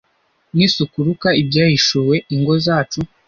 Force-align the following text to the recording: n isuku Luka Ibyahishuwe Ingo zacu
n 0.55 0.57
isuku 0.67 0.97
Luka 1.07 1.29
Ibyahishuwe 1.41 2.15
Ingo 2.35 2.53
zacu 2.65 2.99